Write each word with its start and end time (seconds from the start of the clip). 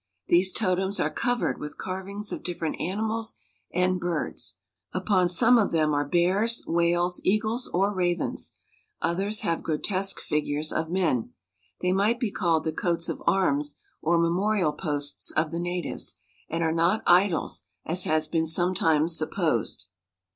These 0.29 0.51
totems 0.51 0.99
are 0.99 1.11
cov 1.11 1.41
ered 1.41 1.57
with 1.59 1.77
carvings 1.77 2.31
of 2.31 2.41
different 2.41 2.77
animals 2.81 3.35
and 3.71 3.99
birds. 3.99 4.55
Upon 4.93 5.29
some 5.29 5.59
of 5.59 5.69
them 5.69 5.93
are 5.93 6.09
bears, 6.09 6.63
whales, 6.65 7.21
eagles, 7.23 7.67
or 7.71 7.93
ravens. 7.93 8.55
Others 9.03 9.41
have 9.41 9.61
grotesque 9.61 10.19
figures 10.19 10.73
of 10.73 10.89
men. 10.89 11.33
They 11.81 11.91
might 11.91 12.19
be 12.19 12.31
called 12.31 12.63
the 12.63 12.71
coats 12.71 13.09
of 13.09 13.21
arms 13.27 13.77
or 14.01 14.17
memorial 14.17 14.73
posts 14.73 15.29
of 15.33 15.51
the 15.51 15.59
natives, 15.59 16.15
and 16.49 16.63
are 16.63 16.71
not 16.73 17.03
idols, 17.05 17.65
as 17.85 18.05
has 18.05 18.25
been 18.27 18.47
sometimes 18.47 19.15
supposed. 19.15 19.85